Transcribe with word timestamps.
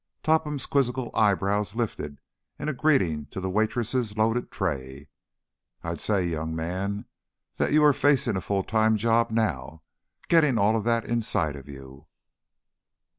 Topham's 0.23 0.65
quizzical 0.65 1.11
eyebrows 1.13 1.75
lifted 1.75 2.19
in 2.57 2.73
greeting 2.73 3.27
to 3.27 3.39
the 3.39 3.51
waitress's 3.51 4.17
loaded 4.17 4.49
tray. 4.49 5.09
"I'd 5.83 6.01
say, 6.01 6.25
young 6.25 6.55
man, 6.55 7.05
that 7.57 7.71
you 7.71 7.83
are 7.83 7.93
facing 7.93 8.35
a 8.35 8.41
full 8.41 8.63
time 8.63 8.97
job 8.97 9.29
now, 9.29 9.83
getting 10.27 10.57
all 10.57 10.81
that 10.81 11.05
inside 11.05 11.55
of 11.55 11.69
you." 11.69 12.07